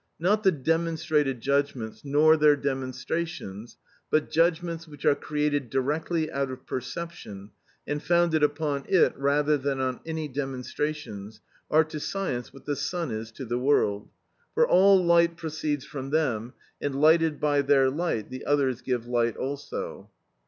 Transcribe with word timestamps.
Not 0.17 0.41
the 0.41 0.51
demonstrated 0.51 1.41
judgments 1.41 2.01
nor 2.03 2.35
their 2.35 2.55
demonstrations, 2.55 3.77
but 4.09 4.31
judgments 4.31 4.87
which 4.87 5.05
are 5.05 5.13
created 5.13 5.69
directly 5.69 6.31
out 6.31 6.49
of 6.49 6.65
perception, 6.65 7.51
and 7.85 8.01
founded 8.01 8.41
upon 8.41 8.85
it 8.89 9.15
rather 9.15 9.59
than 9.59 9.79
on 9.79 9.99
any 10.03 10.27
demonstrations, 10.27 11.39
are 11.69 11.83
to 11.83 11.99
science 11.99 12.51
what 12.51 12.65
the 12.65 12.75
sun 12.75 13.11
is 13.11 13.31
to 13.33 13.45
the 13.45 13.59
world; 13.59 14.09
for 14.55 14.67
all 14.67 15.05
light 15.05 15.37
proceeds 15.37 15.85
from 15.85 16.09
them, 16.09 16.53
and 16.81 16.99
lighted 16.99 17.39
by 17.39 17.61
their 17.61 17.87
light 17.91 18.31
the 18.31 18.43
others 18.43 18.81
give 18.81 19.05
light 19.05 19.37
also. 19.37 20.09